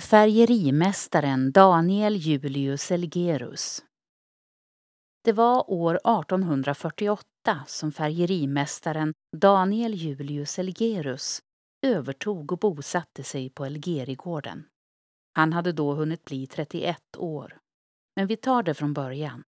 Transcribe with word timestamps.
Färgerimästaren 0.00 1.52
Daniel 1.52 2.16
Julius 2.16 2.90
Elgerus 2.90 3.84
Det 5.24 5.32
var 5.32 5.70
år 5.70 5.94
1848 5.94 7.24
som 7.66 7.92
färgerimästaren 7.92 9.14
Daniel 9.36 9.94
Julius 9.94 10.58
Elgerus 10.58 11.40
övertog 11.86 12.52
och 12.52 12.58
bosatte 12.58 13.24
sig 13.24 13.50
på 13.50 13.64
Elgerigården. 13.64 14.64
Han 15.34 15.52
hade 15.52 15.72
då 15.72 15.94
hunnit 15.94 16.24
bli 16.24 16.46
31 16.46 17.16
år. 17.16 17.58
Men 18.16 18.26
vi 18.26 18.36
tar 18.36 18.62
det 18.62 18.74
från 18.74 18.94
början. 18.94 19.42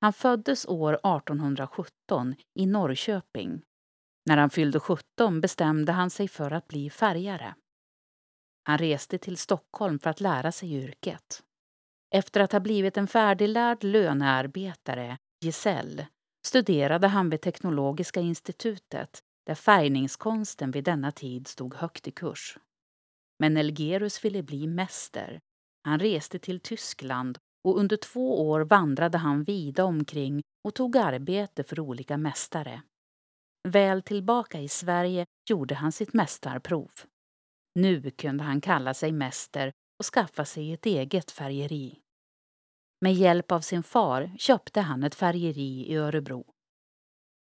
Han 0.00 0.12
föddes 0.12 0.66
år 0.66 0.92
1817 0.92 2.34
i 2.54 2.66
Norrköping. 2.66 3.62
När 4.26 4.36
han 4.36 4.50
fyllde 4.50 4.80
17 4.80 5.40
bestämde 5.40 5.92
han 5.92 6.10
sig 6.10 6.28
för 6.28 6.50
att 6.50 6.68
bli 6.68 6.90
färgare. 6.90 7.54
Han 8.66 8.78
reste 8.78 9.18
till 9.18 9.36
Stockholm 9.36 9.98
för 9.98 10.10
att 10.10 10.20
lära 10.20 10.52
sig 10.52 10.74
yrket. 10.74 11.42
Efter 12.14 12.40
att 12.40 12.52
ha 12.52 12.60
blivit 12.60 12.96
en 12.96 13.06
färdiglärd 13.06 13.84
lönearbetare, 13.84 15.18
gesäll, 15.44 16.06
studerade 16.46 17.06
han 17.06 17.30
vid 17.30 17.40
Teknologiska 17.40 18.20
institutet 18.20 19.22
där 19.46 19.54
färgningskonsten 19.54 20.70
vid 20.70 20.84
denna 20.84 21.12
tid 21.12 21.48
stod 21.48 21.74
högt 21.74 22.08
i 22.08 22.10
kurs. 22.10 22.58
Men 23.38 23.56
Elgerus 23.56 24.24
ville 24.24 24.42
bli 24.42 24.66
mäster. 24.66 25.40
Han 25.84 26.00
reste 26.00 26.38
till 26.38 26.60
Tyskland 26.60 27.38
och 27.64 27.78
under 27.78 27.96
två 27.96 28.48
år 28.48 28.60
vandrade 28.60 29.18
han 29.18 29.42
vida 29.42 29.84
omkring 29.84 30.42
och 30.64 30.74
tog 30.74 30.96
arbete 30.96 31.64
för 31.64 31.80
olika 31.80 32.16
mästare. 32.16 32.82
Väl 33.68 34.02
tillbaka 34.02 34.60
i 34.60 34.68
Sverige 34.68 35.26
gjorde 35.50 35.74
han 35.74 35.92
sitt 35.92 36.12
mästarprov. 36.12 36.90
Nu 37.74 38.10
kunde 38.10 38.44
han 38.44 38.60
kalla 38.60 38.94
sig 38.94 39.12
mäster 39.12 39.72
och 39.98 40.04
skaffa 40.04 40.44
sig 40.44 40.72
ett 40.72 40.86
eget 40.86 41.30
färgeri. 41.30 42.00
Med 43.00 43.14
hjälp 43.14 43.52
av 43.52 43.60
sin 43.60 43.82
far 43.82 44.30
köpte 44.38 44.80
han 44.80 45.02
ett 45.02 45.14
färgeri 45.14 45.86
i 45.88 45.96
Örebro. 45.96 46.44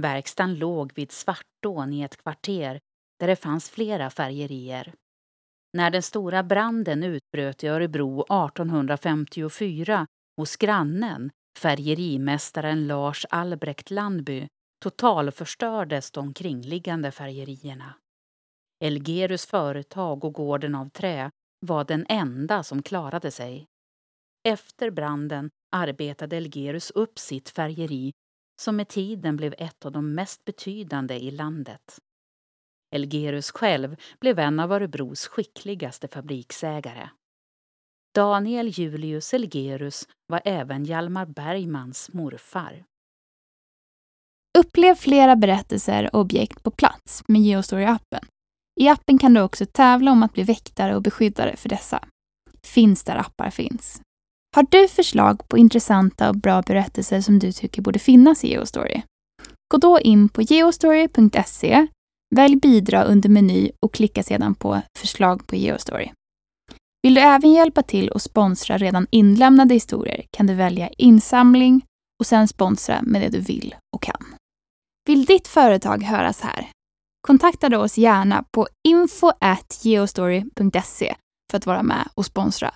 Verkstaden 0.00 0.54
låg 0.54 0.92
vid 0.94 1.12
Svartån 1.12 1.92
i 1.92 2.02
ett 2.02 2.16
kvarter 2.16 2.80
där 3.18 3.26
det 3.26 3.36
fanns 3.36 3.70
flera 3.70 4.10
färgerier. 4.10 4.94
När 5.72 5.90
den 5.90 6.02
stora 6.02 6.42
branden 6.42 7.04
utbröt 7.04 7.64
i 7.64 7.66
Örebro 7.66 8.20
1854 8.20 10.06
hos 10.36 10.56
grannen, 10.56 11.30
färgerimästaren 11.58 12.86
Lars 12.86 13.26
Albrecht 13.30 13.90
Landby, 13.90 14.48
totalförstördes 14.82 16.10
de 16.10 16.34
kringliggande 16.34 17.10
färgerierna. 17.10 17.94
Elgerus 18.84 19.46
företag 19.46 20.24
och 20.24 20.32
gården 20.32 20.74
av 20.74 20.88
trä 20.88 21.30
var 21.60 21.84
den 21.84 22.06
enda 22.08 22.62
som 22.62 22.82
klarade 22.82 23.30
sig. 23.30 23.66
Efter 24.48 24.90
branden 24.90 25.50
arbetade 25.76 26.36
Elgerus 26.36 26.90
upp 26.90 27.18
sitt 27.18 27.50
färgeri 27.50 28.12
som 28.60 28.76
med 28.76 28.88
tiden 28.88 29.36
blev 29.36 29.54
ett 29.58 29.84
av 29.84 29.92
de 29.92 30.14
mest 30.14 30.44
betydande 30.44 31.14
i 31.14 31.30
landet. 31.30 31.98
Elgerus 32.94 33.50
själv 33.50 33.96
blev 34.20 34.38
en 34.38 34.60
av 34.60 34.72
Örebros 34.72 35.26
skickligaste 35.26 36.08
fabriksägare. 36.08 37.08
Daniel 38.14 38.68
Julius 38.68 39.34
Elgerus 39.34 40.08
var 40.26 40.42
även 40.44 40.84
Hjalmar 40.84 41.26
Bergmans 41.26 42.12
morfar. 42.12 42.84
Upplev 44.58 44.94
flera 44.94 45.36
berättelser 45.36 46.10
och 46.14 46.20
objekt 46.20 46.62
på 46.62 46.70
plats 46.70 47.22
med 47.28 47.40
Geostory-appen. 47.42 48.26
I 48.80 48.88
appen 48.88 49.18
kan 49.18 49.34
du 49.34 49.40
också 49.40 49.66
tävla 49.66 50.12
om 50.12 50.22
att 50.22 50.32
bli 50.32 50.42
väktare 50.42 50.96
och 50.96 51.02
beskyddare 51.02 51.56
för 51.56 51.68
dessa. 51.68 52.04
Finns 52.62 53.04
där 53.04 53.16
appar 53.16 53.50
finns. 53.50 54.00
Har 54.56 54.66
du 54.70 54.88
förslag 54.88 55.48
på 55.48 55.58
intressanta 55.58 56.28
och 56.28 56.36
bra 56.36 56.62
berättelser 56.62 57.20
som 57.20 57.38
du 57.38 57.52
tycker 57.52 57.82
borde 57.82 57.98
finnas 57.98 58.44
i 58.44 58.48
Geostory? 58.48 59.02
Gå 59.68 59.78
då 59.78 60.00
in 60.00 60.28
på 60.28 60.42
geostory.se, 60.42 61.86
välj 62.34 62.56
bidra 62.56 63.04
under 63.04 63.28
meny 63.28 63.70
och 63.80 63.94
klicka 63.94 64.22
sedan 64.22 64.54
på 64.54 64.80
förslag 64.98 65.46
på 65.46 65.56
Geostory. 65.56 66.10
Vill 67.02 67.14
du 67.14 67.20
även 67.20 67.52
hjälpa 67.52 67.82
till 67.82 68.08
och 68.08 68.22
sponsra 68.22 68.78
redan 68.78 69.06
inlämnade 69.10 69.74
historier 69.74 70.24
kan 70.30 70.46
du 70.46 70.54
välja 70.54 70.88
insamling 70.88 71.82
och 72.20 72.26
sen 72.26 72.48
sponsra 72.48 73.02
med 73.02 73.22
det 73.22 73.28
du 73.28 73.40
vill 73.40 73.74
och 73.96 74.02
kan. 74.02 74.24
Vill 75.08 75.24
ditt 75.24 75.48
företag 75.48 76.02
höras 76.02 76.40
här? 76.40 76.70
Kontakta 77.26 77.68
då 77.68 77.78
oss 77.78 77.98
gärna 77.98 78.44
på 78.50 78.66
info.geostory.se 78.88 81.14
för 81.50 81.58
att 81.58 81.66
vara 81.66 81.82
med 81.82 82.08
och 82.14 82.26
sponsra 82.26 82.74